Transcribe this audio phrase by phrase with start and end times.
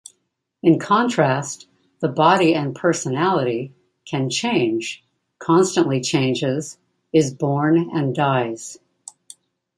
[0.63, 1.67] In contrast,
[1.99, 5.03] the body and personality, can change,
[5.37, 6.79] constantly changes,
[7.13, 8.79] is born and dies.